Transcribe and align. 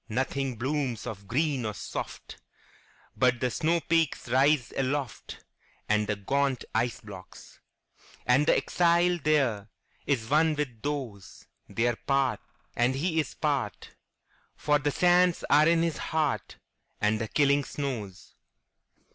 Nothing 0.09 0.55
blooms 0.55 1.05
of 1.05 1.27
green 1.27 1.63
or 1.63 1.75
soft, 1.75 2.41
But 3.15 3.39
the 3.39 3.51
snowpeaks 3.51 4.29
rise 4.31 4.71
aloftAnd 4.75 6.07
the 6.07 6.15
gaunt 6.15 6.65
ice 6.73 7.01
blocks. 7.01 7.59
And 8.25 8.47
the 8.47 8.57
exile 8.57 9.19
thereIs 9.19 9.67
one 10.27 10.55
with 10.55 10.81
those; 10.81 11.45
They 11.69 11.87
are 11.87 11.97
part, 12.07 12.39
and 12.75 12.95
he 12.95 13.19
is 13.19 13.35
part, 13.35 13.91
For 14.55 14.79
the 14.79 14.89
sands 14.89 15.43
are 15.51 15.67
in 15.67 15.83
his 15.83 15.97
heart, 15.99 16.57
And 16.99 17.21
the 17.21 17.27
killing 17.27 17.63
snows. 17.63 18.33